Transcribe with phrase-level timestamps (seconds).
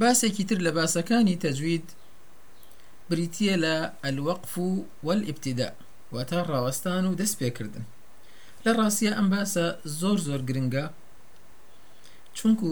[0.00, 1.86] باسێکی تر لە باسەکانی تەجوید
[3.08, 4.68] بریتە لە ئەلوەقف و
[5.06, 5.70] والئبتیدا
[6.14, 7.84] واتە ڕاوەستان و دەست پێکردن.
[8.64, 9.66] لە ڕاستە ئەم باسە
[10.00, 10.86] زۆر زۆر گرنگە
[12.36, 12.70] چونکو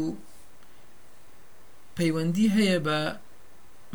[1.96, 2.99] پەیوەندی هەیە بە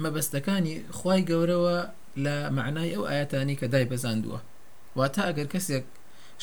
[0.04, 1.78] مەبەستەکانی خی گەورەوە
[2.24, 4.40] لە معنای ئەو ئاەتانی کە دای بەزاندووە.
[4.98, 5.86] واتە ئەگەر کەسێک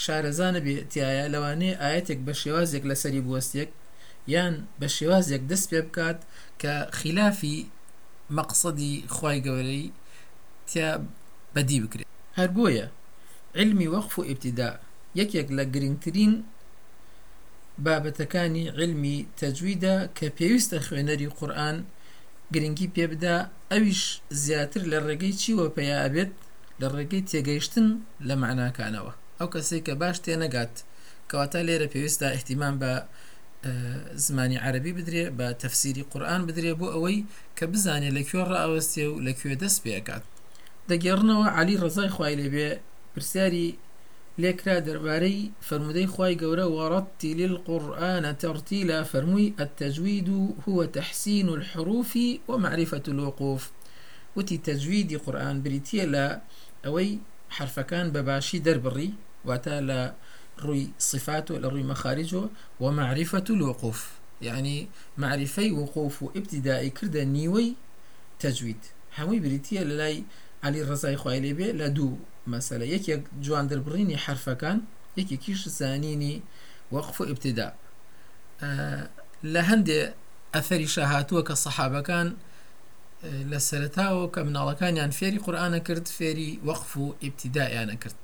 [0.03, 3.71] شارەزانە بێتیایە لەوانەیە ئاەتێک بە شێوازێک لەسەری بوەستێک
[4.33, 6.19] یان بە شێوازێک دەست پێ بکات
[6.61, 7.59] کە خلافی
[8.37, 9.87] مەقصدی خی گەورەی
[10.69, 10.91] تیا
[11.55, 12.09] بەدی بکرێت.
[12.39, 12.87] هەر بۆیە
[13.59, 14.71] علمی وەخف و ئبتیدا
[15.21, 16.35] یەکێک لە گرنگترین
[17.85, 21.77] بابەتەکانی علمی تەجویدا کە پێویستە خوێنەری قورآن
[22.55, 23.37] گرنگی پێ بدا
[23.71, 24.03] ئەویش
[24.43, 26.33] زیاتر لە ڕێگەی چیوە پێیابێت
[26.81, 27.89] لە ڕێگەی تێگەیشتن
[28.29, 29.13] لە معناکانەوە.
[29.39, 30.75] ئەو کەسێک کە باش تێنەگات
[31.31, 32.93] کەواتە لێرە پێویستە احتیمان بە
[34.27, 37.19] زمانی عربی بدرێ بە تەفسیری قورآن بدرێ بۆ ئەوەی
[37.59, 40.25] کە بزانێت لەکوێ ڕائوەستێ و لەکوێ دەست پێکات
[40.91, 42.71] دەگەڕنەوە علی ڕزای خوای لێبێ
[43.15, 43.69] پرسیاری
[44.43, 50.29] لێکرا دەربارەی فرمودەی خی گەورە وەڕەتی للقورآن تەرتیلا فەرمووی التەجوید
[50.65, 52.13] هو تحسين الحروف
[52.51, 53.63] ومعرفة الوقوف.
[54.37, 56.27] وتی تەجویدی قورآن بریتە لە
[56.85, 57.11] ئەوەی
[57.57, 58.59] حرفەکان بەباشی
[59.89, 60.01] لە
[60.63, 62.47] ڕووی صفات و لە ڕووی مەخارجەوە
[62.81, 64.01] ومعرفة الوقوف.
[64.43, 64.89] يعني
[65.19, 67.77] معرفەی وقوف و ابتدائی کردە نیوەی
[68.43, 68.83] تەجوید
[69.17, 70.25] هەمووی بریتە لە لای
[70.63, 72.19] علی ڕزای خوای لێبێ لە دوو
[72.53, 74.79] مەسەلە یەکێک جوان دەربڕینی حرفەکان
[75.19, 76.43] یەکێکیش زانینی
[76.93, 77.69] وەقف و ابتدا
[79.55, 80.01] لە هەندێ
[80.55, 82.29] ئەثەری شاهاتووە کە سەحابەکان
[83.51, 88.21] لە سەرتاوە کە مناڵەکانیان فێری قورآانە کرد فێری وەقف و ئیبتیدایانە کرد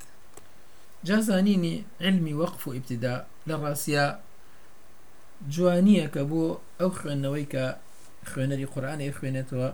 [1.08, 3.14] جازانینی علمی وەقف و ئیبتیدا
[3.48, 4.06] لە ڕاستە
[5.54, 6.44] جوانیە کە بۆ
[6.80, 7.64] ئەو خوێندنەوەی کە
[8.30, 9.68] خوێنەری قورآانی خوێنێتەوە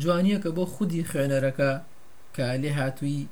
[0.00, 1.70] جوانیە کە بۆ خودی خوێنەرەکە
[2.36, 3.28] کە لێ هاتووی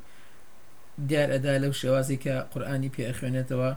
[1.08, 3.70] دیار ئەدا لەو شێوازی کە قورآانی پێ خوێنێتەوە.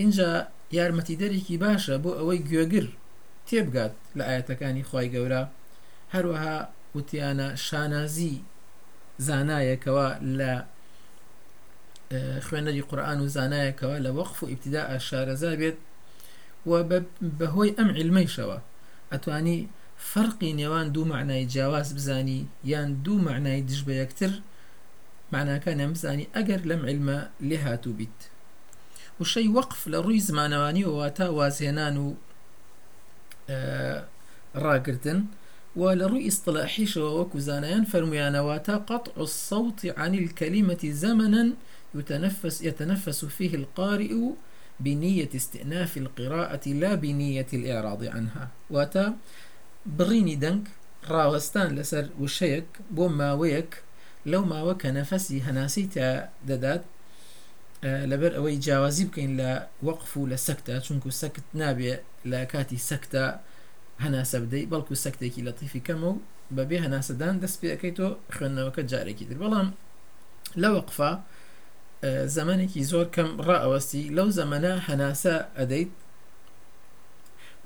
[0.00, 0.30] اینجا
[0.76, 2.86] یارمەتی دەرێکی باشە بۆ ئەوەی گوێگر
[3.46, 5.42] تێبگات لە ئاەتەکانی خی گەورە.
[6.14, 6.56] هەروەها
[6.96, 8.36] وتیانە شانازی
[9.26, 10.52] زانایەکەوە لە
[12.46, 15.78] خوێنەری قورآن و زانایەکەوە لە وەقف و ئیبتدا ئاشارەزا بێت
[16.68, 16.72] و
[17.38, 18.58] بەهۆی ئەم علمەیشەوە.
[19.12, 19.58] ئەتوانی
[20.10, 22.40] فەرقی نێوان دوو معنای جیاواز بزانی
[22.72, 24.32] یان دوو معنای دژ بە یەکتر
[25.34, 28.18] معناکانیان بزانی ئەگەر لەم علمە لێ هاتوو بیت.
[29.20, 32.06] وشەی وەقف لە ڕووی زمانەوانی وواتە وازهێنان و
[34.64, 35.20] ڕاگرتن
[35.76, 41.52] ولە ڕووی ئیصطلاحیش وەک زانایان فەرمویانە واتا قطع الصوت عن الكلمة زمنا
[41.94, 44.14] يتنفس يتنفس فيه القارئ
[44.80, 48.48] بنية استئناف القراءة لا بنية الإعراض عنها.
[48.70, 49.16] واتا
[49.86, 50.64] بڕینی دەنگ
[51.08, 53.82] ڕاوەستان لەسەر وشەیێک بۆ ماوەیێک
[54.26, 56.82] لو ماوەکە نەفەسی هەناسی تا دەدات
[58.10, 59.50] لەبەر ئەوەی جیاوازی بکەین لە
[59.86, 61.94] وەقف و لە سەکتە چونکو سەکت نابێ
[62.30, 63.24] لە کاتی سەکتە
[64.04, 66.20] هەناسە بدەیت بەڵکو سەکتێکی لەتیفی کەمە و
[66.56, 69.68] بەبێ هەناسەدان دەست پێەکەیتەوە خوێندنەوەکە جارێکی تر بەڵام
[70.62, 71.12] لە وەقفا
[72.36, 75.92] زمانێکی زۆر کەم ڕائەوەستی لەو زەمەە هەناسە ئەدەیت.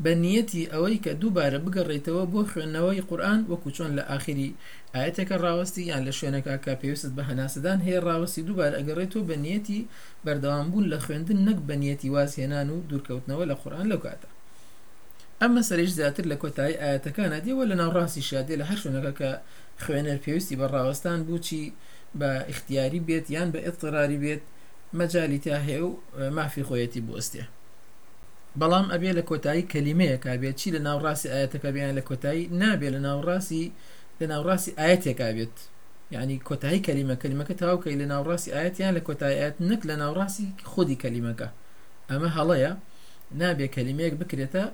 [0.02, 4.54] بە نیەتی ئەوەی کە دووبارە بگەڕێتەوە بۆ خوێندنەوەی قورآن وەکو چۆن لە آخری
[4.94, 9.80] ئاەتەکە ڕاوەستی یان لە شوێنەکە کا پێویست بە هەناسەدان هەیە ڕاوەستی دووبارە ئەگەڕێتەوە بە نیەتی
[10.24, 14.33] بەردەوام بوون لە خوێندن نەک بە نیەتی وازهێنان و دوورکەوتنەوە لە قورآن لەو کاتە.
[15.40, 17.38] ئەمە سەرش زیاتر لە کۆتایی ئاەتەکانە.
[17.44, 19.30] دیوە لە ناوڕاستی شادێ لە هەر شوێنەکە کە
[19.84, 21.64] خوێنەر پێویستی بە ڕاوەستان بووچی
[22.20, 24.42] بە اختیاری بێت یان بە ئێتڕاری بێت
[24.98, 25.90] مەجای تا هەیە و
[26.36, 27.44] مافی خۆیەتی بۆستێ
[28.60, 33.00] بەڵام ئەبێ لە کۆتایی کەلیمەیەکە بێت چی لە ناوڕاستی ئاەتەکە بیان لە کۆتایی؟ نابێت لە
[33.06, 33.64] ناوڕاستی
[34.20, 35.56] لە ناوڕاستی ئاەتێکا بێت.
[36.14, 41.48] یعنی کۆتایی کەلیمە کەلیمەکە تاوکەی لە ناوڕاستی ئاەتیان لە کۆتایەت نەک لە ناوڕاستی خودی کەلیمەکە.
[42.10, 42.72] ئەمە هەڵەیە.
[43.40, 44.64] نابێت کەلیمەیەک بکرێتە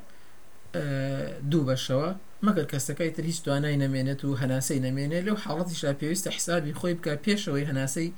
[1.51, 2.11] دوو بەشەوە.
[2.47, 7.13] مەگەر کەسەکەی تر هیچ توانای نامێنێت و هەناسەی نامێنێت لەو حاڵەتیشا پێویستە حسابی خۆی بکە
[7.25, 8.11] پێشەوەی هەناسەی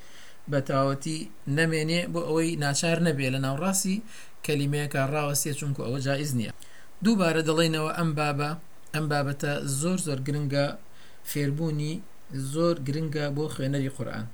[0.50, 1.18] بە تاوەتی
[1.58, 3.96] نامێنێ بۆ ئەوەی ناچار نەبێ لە ناوڕاستی
[4.46, 6.52] کەلیمەیەکە ڕاوەستێ چونکو ئەوە جایز نییە.
[7.04, 8.50] دووبارە دەڵێنەوە ئەم بابە
[8.94, 10.66] ئەم بابەتە زۆر زۆر گرنگە
[11.30, 11.94] فێربوونی
[12.52, 14.26] زۆر گرنگە بۆ خوێنەری قورآن.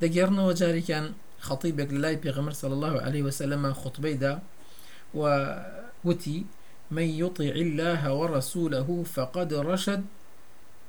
[0.00, 1.06] دەگەڕنەوە جارێکیان
[1.46, 4.34] خەڵی بێک لای پێغەمەر صلی الله عليه وسلم خطبەیدا
[5.18, 5.22] و
[6.06, 6.38] وتی
[6.90, 10.04] من يطع الله ورسوله فقد رشد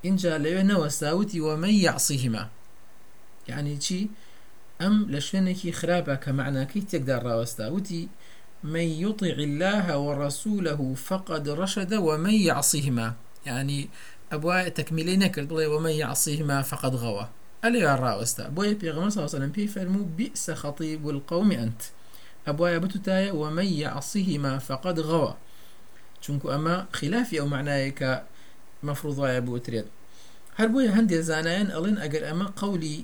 [0.06, 2.50] إن جاء لنا وساوتي ومن يعصيهما
[3.48, 4.08] يعني شي
[4.82, 8.08] أم لشنكي خرابة كمعنى كي تقدر راوستاوتي
[8.64, 13.14] من يطع الله ورسوله فقد رشد ومن يعصيهما
[13.46, 13.90] يعني
[14.32, 17.28] أبوا تكميلي نكرد بڵێ ومن يعصيهما فقد غوى.
[17.64, 21.82] ئەلێ ڕاوەستا بۆیە پێغمە ساوسلم پێی فەرموو بئس خطيب القوم أنت.
[22.48, 25.36] أبوا بتتايا ومن يعصيهما فقد غوى.
[26.24, 28.12] چونکو ئەمە خلافی ئەو معنایە
[28.88, 29.88] مفروض وایە بوترێت
[30.60, 32.98] هەر بۆیە هەندێک زانایان ئەڵێن ئەگەر ئەمە قولی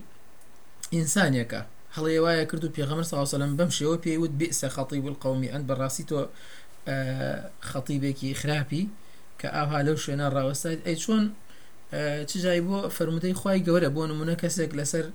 [0.96, 1.62] ئینسانیەکە.
[1.96, 6.20] هەڵێ کرد و پێغەمەر ساوسلم بەم شێوە پێیوت بئس خطيب القوم أنت بەڕاستی تۆ
[7.70, 8.84] خەتیبێکی خراپی
[9.40, 11.24] کە ئاها لەو شوێنە ڕاوەستایت ئەی چۆن
[12.30, 15.06] چجای بۆ فرمودەی خی گەورە بۆ نمونە کەسێک لەسەر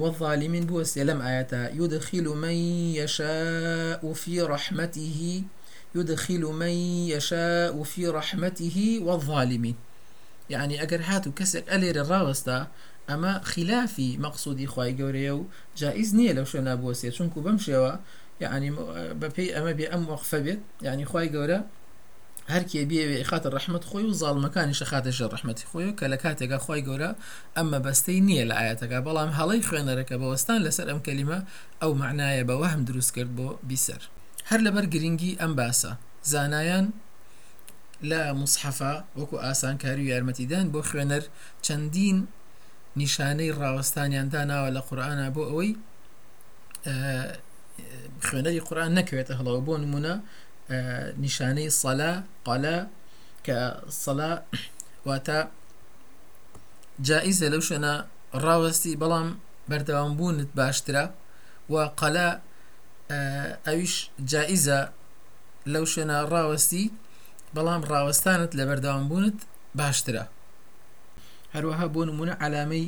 [0.00, 2.56] والظالمين بوسي لم آياتا يدخل من
[3.00, 5.42] يشاء في رحمته
[5.94, 6.74] يدخل من
[7.14, 9.76] يشاء في رحمته والظالمين.
[10.50, 12.66] يعني ئەگەر هاتو کەسێک ئەلێرە ڕاوەستا
[13.08, 15.44] ئەمە خلافی مەقصودی خی گەورەیە و
[15.76, 17.92] جائز نییە لەو شوێنە بۆسێ چونکو بەم شێوە
[18.40, 18.70] یعنی
[19.20, 21.60] بەپی ئەمە بێ ئەم وەقفە بێت یعنی خی گەورە
[22.54, 26.80] هەرکێ بێوێ خاتە ڕحمت خۆی و زاڵمەکانی شەخاتەشە ڕحمەتی خۆی و کە لە کاتێکا خی
[26.88, 27.10] گەورە
[27.56, 31.38] ئەمە بەستەی نییە لە ئاەتەکە بەڵام هەڵی خوێنەرەکە بەوەستان لەسەر ئەم کەلیمە
[31.80, 34.02] ئەو معنایە بەوە هەم دروست کرد بۆ بیسەر.
[34.50, 35.92] هەر لەبەر گرنگی ئەم باسە.
[36.32, 36.86] زانایان
[38.10, 41.24] لە مصحفە وەکو ئاسانکاری و یارمەتیدان بۆ خوێنەر
[41.66, 42.18] چەندین
[43.00, 45.72] نیشانەی ڕاوەستانیان داناوە لە قورآانە بۆ ئەوەی
[48.26, 49.60] خوێنەری قورآان نەکەوێتە هەڵەوە.
[49.66, 50.14] بۆ نمونە
[51.24, 52.12] نیشانەی سەلا
[52.46, 52.76] قەلا
[53.46, 53.58] کە
[54.02, 54.32] سەلا
[55.06, 55.38] واتە
[57.06, 57.94] جائیزە لەو شوێنە
[58.44, 59.28] ڕاوەستی بەڵام
[59.70, 61.04] بەردەوامبوونت باشترە.
[61.72, 62.28] و قەلا
[63.66, 63.94] ئەویش
[64.30, 64.80] جائیزە
[65.72, 66.84] لەو شوێنە ڕاوەستی
[67.54, 69.38] بەڵام ڕاوەستانت لە بەردەوامبوونت
[69.78, 70.24] باشترە.
[71.54, 72.86] هەروەها بۆ نمونە علامەی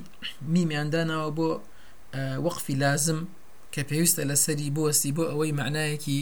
[0.54, 1.48] میمیانداناوە بۆ
[2.46, 3.18] وەقفی لازم
[3.72, 6.20] کە پێویستە لەسەری بۆستی بۆ ئەوەی معنایەکی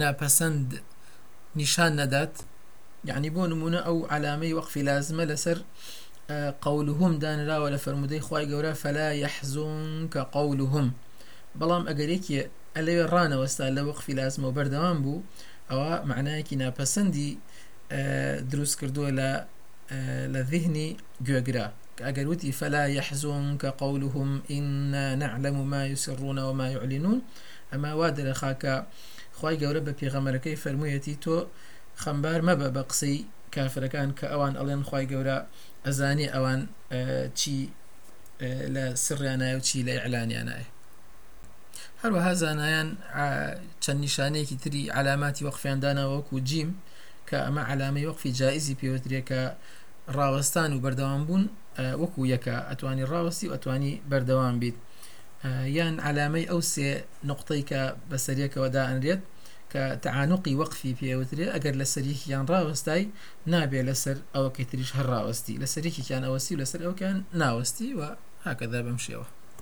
[0.00, 0.68] ناپەسەند
[1.58, 2.34] نیشان نەدات.
[3.10, 5.58] يعني بۆ نمونە ئەو علامەی وەقفی لازمە لەسەر
[6.66, 10.86] قولهم دانراوە لە فرمودەی خی گەورە فلا يحزون کە قولهم
[11.60, 12.34] بەڵام ئەگەرێکی
[12.76, 15.22] ئەلێ ڕانەوەستا لە وەقفی لازمە و بەردەوام بوو
[15.70, 17.30] ئەوە معنایەکی ناپەسەندی
[18.50, 19.30] دروست کردووە لە
[20.34, 20.88] لە ذهنی
[21.26, 21.66] گوێگرا
[22.06, 27.18] ئەگەر وتی فلا يحزنك قولهم إنا نعلم ما يسرون وما يعلنون.
[27.72, 28.74] ئەما وا دەرەخاکە
[29.38, 31.36] خی گەورە بە پێغەمەرەکەی فەرموویەتی تۆ
[32.02, 33.18] خەمبار مەبە بە قسەی
[33.54, 35.38] کافرەکان کە ئەوان ئەڵێن خی گەورە
[35.86, 36.60] ئەزانێ ئەوان
[37.38, 37.56] چی
[38.74, 40.68] لە سڕیانایە و چی لە ئەعلانیانایە
[42.04, 42.88] هەروەها زانایان
[43.84, 46.70] چەند نیشانەیەکی تری علاماتی وەقفیاندانەوەکو جیم
[47.28, 49.42] کە ئەمە علامەی وەقفی جایزی پێوەترێکە
[50.16, 51.44] ڕاوەستان و بەردەوام بوون
[52.02, 54.76] وەکو یەکە ئەتوانی ڕاوەستی و ئەتوانی بەردەوام بیت
[55.78, 56.90] یان علامەی ئەو سێ
[57.30, 57.80] نقطەی کە
[58.10, 59.22] بەسەریەکەوەدا ئەنرێت
[59.72, 63.04] کە تەعانقی وەقفی پێوترێ ئەگەر لە سەریکیان ڕاوەستای
[63.52, 68.00] نابێ لەسەر ئەوەکەی تریش هەر ڕاوەستی لە سەرێکیان ئەوەستی و لەسەر ئەوکان ناوەستی و
[68.46, 69.26] هاکەدا بەم شێوە